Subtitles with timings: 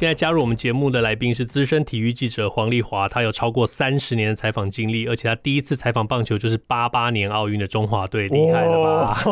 [0.00, 9.22] 现在加入我们节目的来宾是资深体育记者黄丽华，她有超过三十年的采访经历，而且她第一次采访棒球就是八八年奥运的中华队，厉害了吧？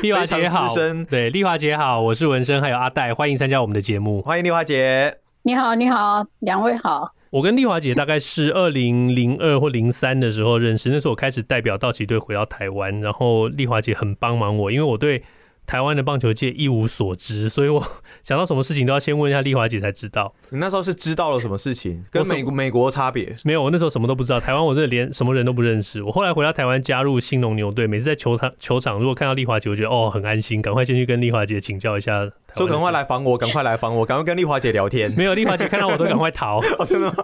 [0.00, 0.66] 丽华姐好，
[1.10, 7.10] 对，丽华姐好，我是文生，还有阿戴，欢迎参加我们的节目，欢迎丽华姐，你好，你好，两位好。
[7.28, 15.22] 我跟丽华姐大概是二零零二或零三的时候认识，那时候我开始代表道奇队回到台湾，然后丽华姐很帮忙我，因为我对。
[15.66, 17.82] 台湾的棒球界一无所知，所以我
[18.22, 20.34] 想到什么事情都要先问一下丽华姐才知道。
[20.50, 22.04] 你那时候是知道了什么事情？
[22.10, 23.34] 跟美国美国差别？
[23.44, 24.38] 没有，我那时候什么都不知道。
[24.38, 26.02] 台湾我这连什么人都不认识。
[26.02, 32.28] 我后来回到台湾加入兴农牛队，每次在球场球场如果看到丽华姐，我觉得哦很安心，赶快先去跟丽华姐请教一下。
[32.56, 35.10] 说赶快来防我，赶快来防我，赶快跟丽华姐聊天。
[35.18, 37.14] 没有，丽华姐看到我都赶快逃， 哦、真的吗？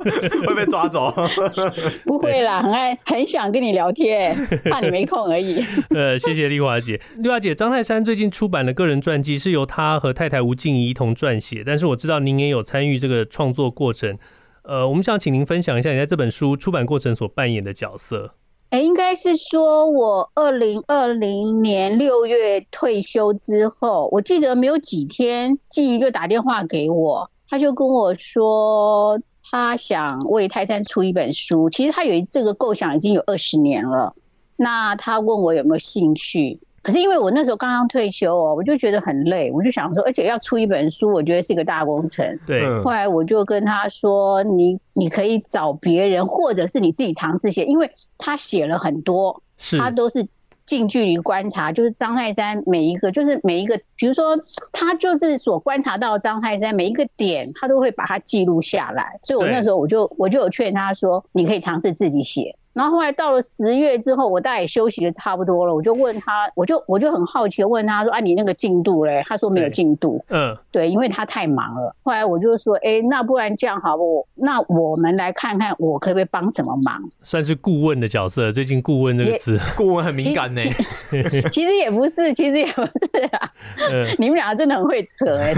[0.47, 1.15] 会被抓走？
[2.05, 5.65] 不会啦，很爱很想跟你聊天，怕你没空而已。
[5.91, 7.01] 呃，谢谢丽华姐。
[7.17, 14.17] 丽华姐，张泰山最近出版的个人传记，是由他和太太吴静怡一同撰写，但是我知道您也有参与这个创作过程。
[14.63, 18.33] 呃，我们想请您分享一下你在这本书出版过程所扮演的角色。
[19.11, 31.71] 他，是说，我二零二零年六月退休之后，我记得没有几天，静怡就打电话给我，他就跟我说，他想为泰山出一本书。
[31.71, 34.15] 其实他有这个构想已经有二十年了，
[34.55, 36.61] 那他问我有没有兴趣。
[36.83, 42.39] 可是因为我那时候刚刚退休哦，我就觉得很累，我就想说，而且要出一本书，我觉得是一个大工程。
[42.47, 42.63] 对。
[42.83, 49.43] 后来我就跟他说，你你可以找别人，或者是你自己尝试写，因为他写了很多，
[49.79, 50.27] 他都是
[50.65, 54.39] 近距离观察，就是张泰山每一个，就是每一个，比如说
[54.73, 59.21] 他就是所观察到张泰山每一个点，他都会把它记录下来。
[59.23, 62.57] 所以我那时候我就我就有劝他说，你可以尝试自己写。
[62.81, 70.25] 然后后来到了十月之后，我大概也休息的差不多了，我就问他，我就我就很好奇问他说：“啊，你那个进度嘞？”他说没有进度。
[70.31, 71.95] 嗯，对，因为他太忙了。
[72.03, 74.27] 后来我就说：“哎，那不然这样好不？
[74.35, 78.51] 那我们来看看我可不可以帮什么忙？”算是顾问的角色。
[78.51, 80.63] 最近“顾问”这个词，顾问很敏感呢。
[81.53, 83.51] 其实也不是，其实也不是啊。
[83.93, 85.53] 嗯、 你们两个真的很会扯哎。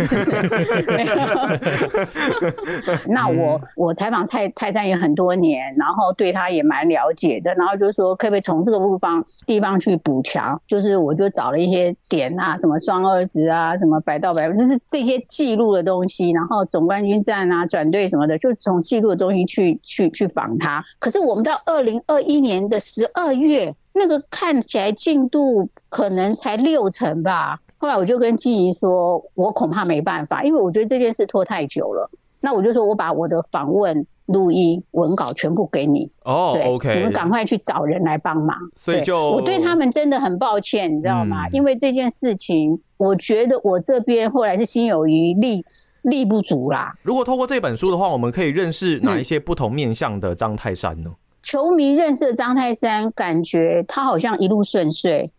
[3.07, 7.12] 那我我采访蔡蔡山也很多年，然后对他也蛮了。
[7.13, 10.61] 解的，然后就是说，可不可以从这个地方地方去补强？
[10.67, 16.31] 就是我就找了一些点啊，什么双二十啊，什么百到百，就是这些记录的东西。
[16.31, 20.85] 然后总冠军战啊，转队什么的，就从记录的东西去去去访他。
[20.99, 27.61] 可是我们到二零二一年的十二月，那个看起来进度可能才六成吧。
[27.79, 32.11] 后来我就跟静怡说，我恐怕没办法，因为我觉得这件事拖太久了。
[32.41, 34.07] 那我就说我把我的访问。
[34.27, 38.57] 录音文稿全部给你哦、oh,，OK，你们赶快去找人来帮忙。
[38.77, 41.47] 所以就我对他们真的很抱歉，你知道吗？
[41.47, 45.65] 嗯、因为这件事情，我觉得我这边后来是心有余力
[46.03, 46.95] 力不足啦。
[47.03, 51.11] 如果透过这本书的话，我们可以认识哪一些不同面向的张泰山呢？
[51.11, 55.31] 嗯、球迷认识的张泰山，感觉他好像一路顺遂。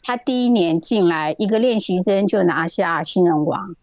[0.00, 3.74] 他第一年进来，一个练习生就拿下新人王。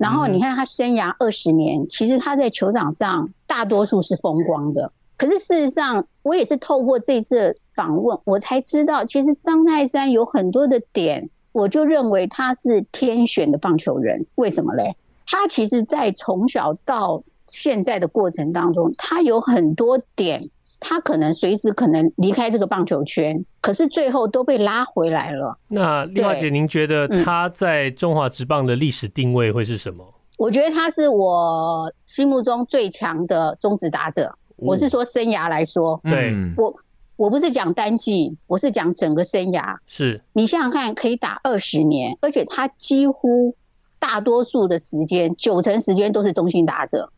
[0.00, 4.92] 然后你看他生涯二十年，其实他在球场上大多数是风光的。
[5.18, 14.24] 可是事实上，我也是透过这次访问，我才知道，其实张泰山有很多的点，我就认为他是天选的棒球人。
[14.36, 14.96] 为什么嘞？
[15.26, 20.48] 他其实，在从小到现在的过程当中，他有很多点。
[20.80, 25.58] 他可能随时可能离开这个棒球圈，可是最后都被拉回来了。
[25.68, 30.14] 那丽华姐，您觉得他在中华职棒的历史定位会是什么？
[30.38, 34.34] 我觉得他是我心目中最强的中职打者。
[34.56, 36.74] 我是说生涯来说，对，我
[37.16, 39.76] 我不是讲单季，我是讲整个生涯。
[39.86, 43.54] 是你想想看，可以打二十年，而且他几乎
[43.98, 47.10] 大多数的时间，九成时间都是中心打者。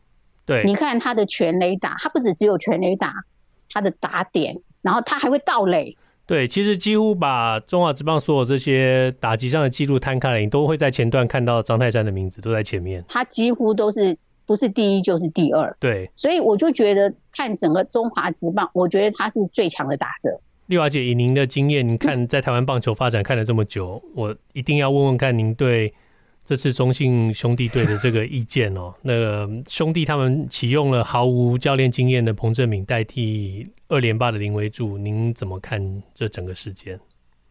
[0.45, 3.23] 对，你看他的全垒打，他不止只有全垒打。
[3.73, 5.97] 他的打点，然后他还会盗垒。
[6.25, 13.03] 对，其实几乎把中华职棒所有这些打击上的记录摊开来，你都会在前段看到张泰山的名字，都在前面。
[13.09, 15.75] 他几乎都是不是第一就是第二。
[15.81, 20.39] 对，所以我就觉得看整个中华职棒，我觉得他是最强的打者。
[20.67, 25.93] 丽华姐，以您的经验，您看在台湾棒球发展看了这么久，我一定要问问看您对
[26.45, 36.99] 这次中信兄弟队的这个意见哦， 那个兄弟他们启用了毫无教练经验的彭政闵代替二连霸的林威柱，您怎么看这整个事件？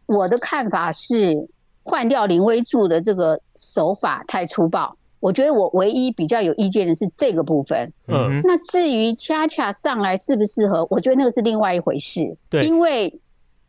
[0.05, 1.49] 我的看法是
[1.81, 7.91] 换掉林威柱的这个手法太粗暴，我觉得我唯一比较有意见的是这个部分。
[8.07, 12.37] 嗯，那至于恰恰上来适不适合，我觉得那个是另外一回事。
[12.49, 13.19] 对，因为。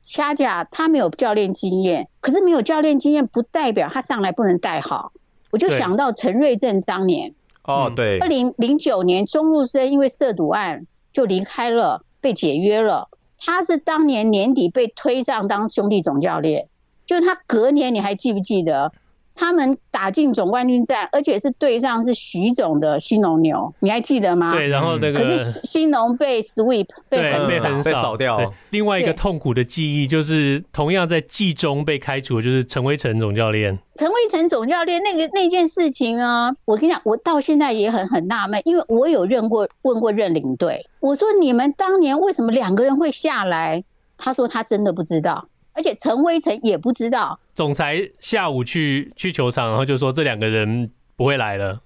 [0.04, 5.12] 恰恰他没有教练经验，可是没有教练经验不代表他上来不能带好。
[5.50, 13.08] 我就想到陈瑞正当年，哦，对，二零零九年钟路生因为涉赌案就离开了，被解约了。
[13.38, 16.68] 他是当年年底被推上当兄弟总教练，
[17.06, 18.92] 就是他隔年，你还记不记得？
[19.34, 24.52] 他们打进总冠军战，而且是对上是徐总的新农牛，你还记得吗？
[24.52, 28.52] 对，然后那个可是新农被 sweep 被横扫被扫掉。
[28.70, 33.78] 另外一个痛苦的记忆就是，同样在季中被开除的就是陈威成总教练。
[33.96, 43.84] 陈威成总教练那个那件事情啊，我跟你讲，我到现在也很很纳闷，因为我有认过问过任领队，我说你们当年为什么两个人会下来？
[44.16, 45.48] 他说他真的不知道。
[45.74, 51.80] 而且陈威成也不知道，总裁下午去去球场，然后就说这两个人不会来了。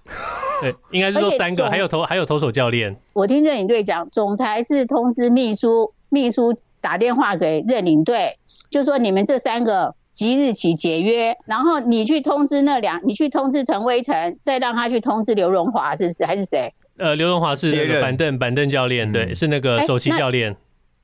[0.61, 2.95] 对，应该是说三个，还有投还有投手教练。
[3.13, 8.37] 我听任领队讲，总裁是通知秘书，秘书打电话给任领队，
[8.69, 16.25] 就说你们这三个即日起解约，然后你去通知那两，你去通知陈威成，再让他去通知刘荣华，是不是？
[16.25, 16.73] 还是谁？
[16.97, 20.55] 呃，刘荣华是那个板凳板凳教练，对，是那个首席教练。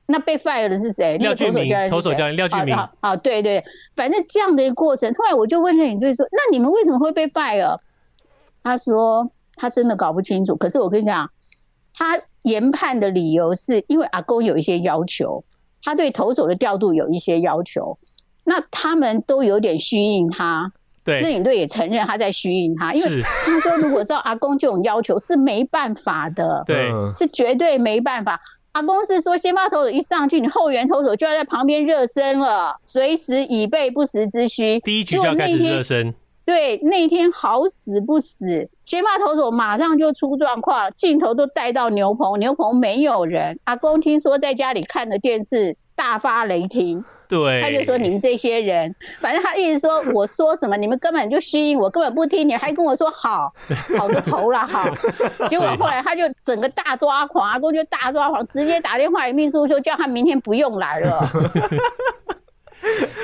[0.06, 1.18] 那被 fire 的是谁？
[1.18, 2.76] 廖俊明，投手教练廖俊明。
[2.76, 3.64] 好，好，对对，
[3.96, 5.12] 反正这样的一个过程。
[5.14, 7.80] 后来我就问认领队说：“那你们为什么会被 fire？”
[8.62, 11.30] 他说：“他真的搞不清楚。”可是我跟你讲，
[11.92, 15.44] 他研判的理由是因为阿公有一些要求，
[15.82, 17.98] 他对投手的调度有一些要求。
[18.44, 20.72] 那他们都有点虚应他。
[21.02, 28.40] 对，认领队也承认他在虚应他，因为他说如果照阿公这种要求是没办法的，对，是绝对没办法。
[28.76, 34.80] 阿公是说，先发投手一上去，你后援投手就要在旁边热身了，随时以备不时之需。
[34.80, 36.14] 第一局就要开始热身。
[36.44, 43.58] 对，那天好死不死，先发投手马上就出状况，镜头都带到牛棚，牛棚没有人。
[43.64, 47.02] 阿公听说在家里看的电视，大发雷霆。
[47.28, 53.52] 对，他就说你们这些人，反正他一直说我说什么，你们根本就虚应我，根本不听，你还跟我说好，
[53.98, 54.88] 好个头了，好。
[55.48, 61.30] 结果后来他就整个大抓狂，阿公就大抓狂，直接打电话给秘书说叫他明天不用来了。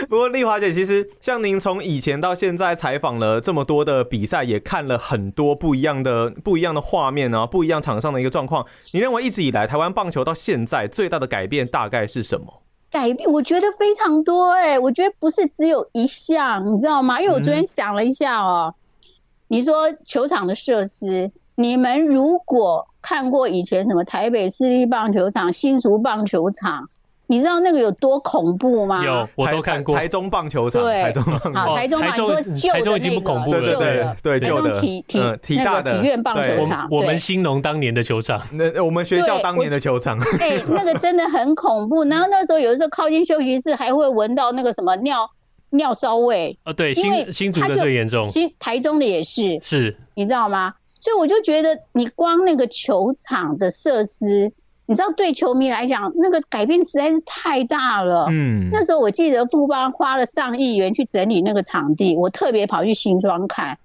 [0.08, 8.66] 不过丽华姐，其实像您从以前到现在采访了这么多的比赛，也看了很多不一样的不一样的画面啊，不一样场上的一个状况。
[8.92, 12.61] 你认为一直以来台湾棒球到现在最大的改变大概是什么？
[12.92, 17.20] 改变我觉得非常多哎、欸，我觉得不是只有一项，你知道吗？
[17.20, 19.08] 因为我昨天想了一下哦、喔，嗯、
[19.48, 26.88] 你说球场的设施，你们如果看过以前什么台北市立棒球场、新竹棒球场。
[27.32, 29.02] 你知道那个有多恐怖吗？
[29.02, 29.96] 有，我都看过。
[29.96, 31.54] 台中棒球场，对，台中棒球场。
[31.54, 42.04] 好，台中棒球场，你说旧的那个，台中已经不恐怖了，对对对，旧的体体体大的体院棒球场，我们兴农当年的球场，那我们学校当年的球场，哎，那个真的很恐怖。
[42.12, 45.30] 然后那时候有的时候靠近休息室，还会闻到那个什么尿
[45.70, 46.58] 尿骚味。
[46.64, 50.74] 啊，对，新新竹的最严重，新台中的也是，是，你知道吗？
[51.00, 54.52] 所以我就觉得，你光那个球场的设施。
[54.86, 58.26] 你知道，对球迷来讲，那个改变实在是太大了。
[58.30, 63.78] 嗯，那时候我记得富邦花了上亿元去整理那个场地，我特别跑去新庄看，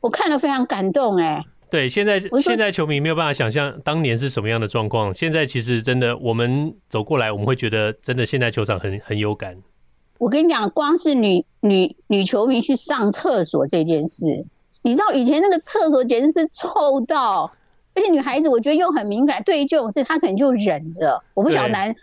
[0.00, 1.16] 我看了非常感动。
[1.16, 5.12] 哎，对，现在现在球迷没有办法想象当年是什么样的状况。
[5.14, 9.56] 现在其实真的，我们走过来，我们会觉得真的现在球场很很有感。
[10.18, 14.44] 我跟你讲，光是女女女球迷去上厕所这件事，
[14.82, 17.50] 你知道以前那个厕所简直是臭到。
[17.94, 21.22] 而且女孩子，我觉得又很敏感，对于这种事，她可能就忍着。
[21.34, 21.94] 我不晓得男，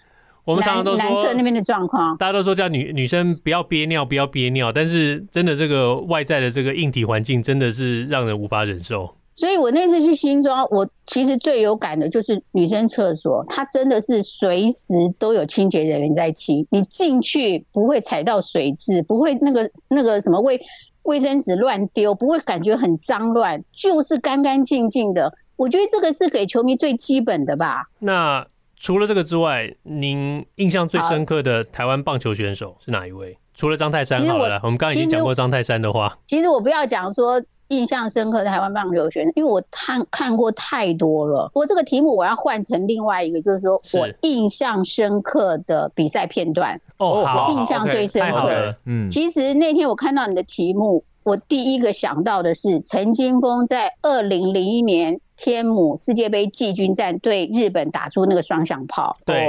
[0.45, 4.71] 我们常常都说男厕那边的状况，大家都说叫女女生不要憋尿，不要憋尿。
[4.71, 9.15] 但是真的，这个外在的这个硬体环境真的是让人无法忍受。
[9.35, 20.59] 所以我那次去新庄，我其实最有感的就是女生厕所，它真的是随时都有清洁人员在清，你进去不会踩到水渍，不会那个那个什么卫
[21.03, 25.33] 卫生纸乱丢，不会感觉很脏乱，就是干干净净的。
[25.59, 27.89] 我觉得这个是给球迷最基本的吧。
[27.99, 28.47] 那
[28.77, 33.37] 除了这个之外，您印象最深刻的台湾棒球选手是哪一位？
[33.53, 36.17] 除了张泰山好了，我，我们刚刚已经讲过张泰山的话。
[36.27, 41.51] 其实我不要讲说印象深刻的台湾棒球选手，因为我看看过太多了。
[41.53, 46.79] 我这个题目我要换成另外一个，就是说我印象深刻的比赛片段。
[46.99, 48.75] 哦，好，印象最深刻。
[48.85, 51.03] 嗯，其实那天我看到你的题目。
[51.21, 59.15] 我第一个想到的是陈金峰在二零零一年天母世界杯季军战对日本打出那个双响炮。
[59.23, 59.47] 对，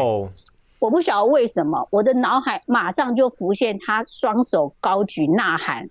[0.78, 5.90] 我不晓得为什么，我的脑海马上就浮现他双手高举呐喊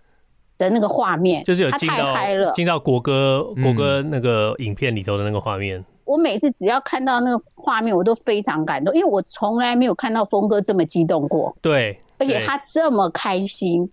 [0.57, 5.83] 的那个画面，就是有他太嗨了，进到国歌国歌那个影片里头的那个画面。
[6.05, 11.57] 我每次只要看到那个画面，我都非常感动，因为我从来没有看到峰哥这么激动过。
[11.61, 13.91] 对，而且他这么开心，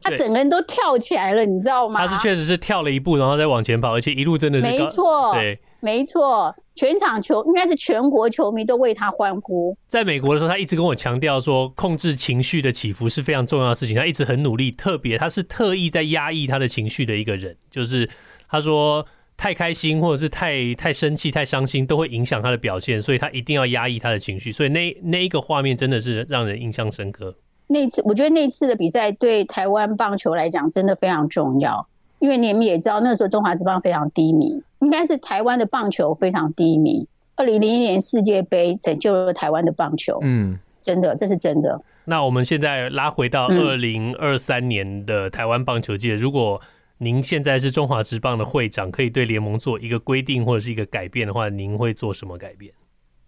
[0.00, 2.06] 他整个人都跳起来了，你知道吗？
[2.06, 9.76] 他是确实是跳了一步，然后再往前跑，而且一路真的是没错，对，没错，全场球应该是全国球迷都为他欢呼。
[9.88, 18.08] 在美国的时候，他一直跟我强调说，控制情绪的起伏是非常重要的事情，他一直很努力，特别他是特意在压抑他的情绪的一个人，就是
[18.50, 19.06] 他说。
[19.40, 24.50] 太开心或者是太太生气、太伤心，都会影响他的表现，所以他一定要压抑他的情绪。
[24.50, 27.32] 所以那那一个画面真的是让人印象深刻。
[27.68, 31.86] 那次我觉得那次的比赛对台湾棒球来讲真的非常重要，
[32.18, 37.06] 因为你们也知道那时候中华职棒非常低迷，应该是台湾的棒球非常低迷。
[37.36, 41.80] 二零零一年世界杯拯救了台湾的棒球，嗯，真的，这是真的。
[42.06, 46.60] 那我们现在拉回到二零二三年的台湾棒球界，如果
[46.96, 52.72] 您现在是中华职棒的会长，可以对联盟做一个规定或者是一个改变的话，您会做什么改变？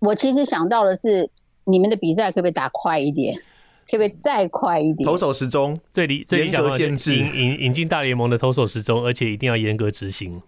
[0.00, 1.30] 我其实想到的是，
[1.64, 3.38] 你们的比赛可不可以打快一点？
[3.88, 5.06] 可不可以再快一点？
[5.06, 10.42] 投手时钟最理最理想的限制，引引引进大联盟的投手时钟，而且一定要严格执行。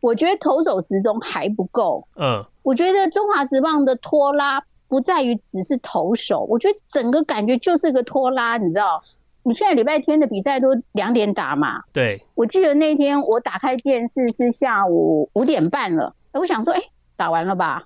[0.00, 2.06] 我觉得投手时钟还不够。
[2.16, 9.02] 嗯，我觉得中华职棒的拖拉不在于只是投手，我觉得整个感觉就是个拖拉，你知道？
[9.46, 11.82] 你现在礼拜天的比赛都两点打嘛？
[11.92, 17.84] 对，我记得那天我打开电视是下午五点半了，我想说，哎、欸，打完了吧？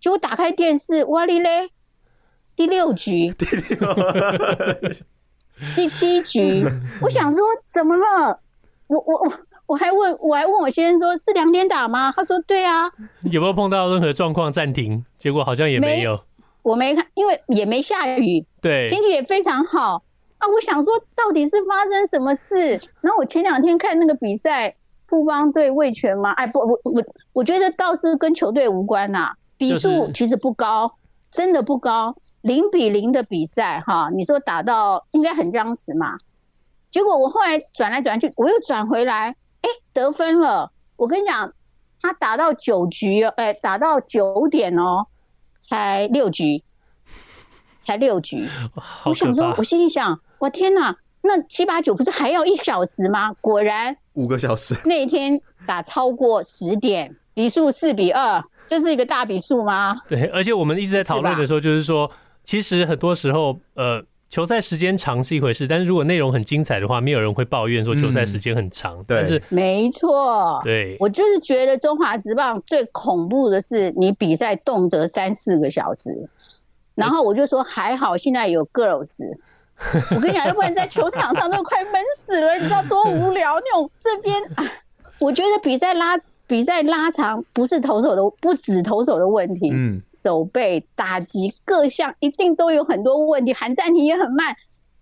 [0.00, 1.70] 结果打开电视，哇哩嘞，
[2.60, 3.94] 第六局， 第六，
[5.74, 6.62] 第七局，
[7.00, 8.38] 我想说怎么了？
[8.86, 9.32] 我我我
[9.64, 12.12] 我还问我还问我先生说，是两点打吗？
[12.14, 12.90] 他说对啊。
[13.22, 15.06] 有没有碰到任何状况暂停？
[15.18, 16.22] 结果好像也没有没。
[16.60, 20.02] 我没看，因为也没下雨，对，天气也非常好。
[20.36, 22.72] 啊，我想说，到底是发生什么事？
[23.00, 24.76] 然后我前两天看那个比赛，
[25.08, 27.02] 富邦对味全嘛，哎，不，我我
[27.32, 30.96] 我觉得倒是跟球队无关呐、啊，比数其实不高，
[31.30, 36.18] 真的不高，零比零的比赛哈，你说打到应该很僵持嘛？
[36.90, 40.72] 结果我后来转来转去，我又转回来，哎，得分了。
[40.96, 41.52] 我跟你讲，
[42.00, 45.06] 他打到九局，哎，打到九点哦，
[45.58, 46.62] 才六局。
[47.82, 48.46] 才六局，
[49.06, 53.32] 我想说，我心里想，我天哪，那七八九不是还要一小时吗？
[53.40, 54.76] 果然五个小时。
[54.84, 59.96] 那一天打超过十点，比数四比二，这是一个大比数吗？
[60.06, 62.10] 对，而且我们一直在讨论的时候，就是说，
[62.44, 69.02] 其实很多时候，呃，球赛时间长是一回事，但是如果内容很精彩的话，没有人会抱怨说球赛时间很长。
[69.04, 76.28] 对，但是没错，对，我就是觉得中华职棒最恐怖的是，你比赛动辄三四个小时。
[76.94, 79.24] 然后我就说还好，现在有 girls。
[80.14, 83.90] 我跟你讲，要不然在球场上都快闷死了，你知道多无聊那种。
[83.98, 84.38] 这边，
[85.18, 86.18] 我觉得比赛拉
[86.50, 94.56] 比赛拉长，不是投手的，不止投手的问题，嗯，手背、打击各项一定都有很多问题，喊暂停也很慢。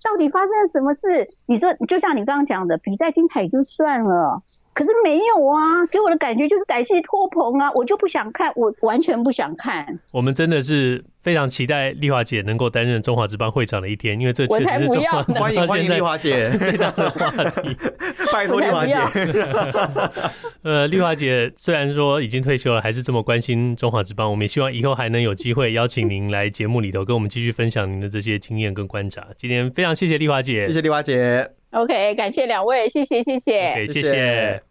[0.04, 1.26] 到底发生了什么事？
[1.46, 4.42] 你说，就像你刚刚讲的，比赛精彩也就算了。
[4.74, 9.98] 可是没有啊，给我的感觉就是歹戏拖棚啊，我就不想看，我完全不想看。
[10.12, 17.76] 我们真的是非常期待丽华姐能够担任中华职棒会长的一天，因为这确实是中华职棒现在欢迎丽华姐 最大的话题。
[18.32, 18.96] 拜托丽华姐。
[20.64, 24.30] 呃，丽华姐虽然说已经退休了，还是这么关心中华职棒。
[24.30, 29.26] 我们也希望以后还能有机会邀请您来节目里头，跟我们继续分享您的这些经验跟观察。
[29.36, 31.46] 今天非常谢谢丽华姐，谢谢丽华姐。
[31.72, 34.62] OK，感谢两位，谢谢谢谢，okay, 谢谢。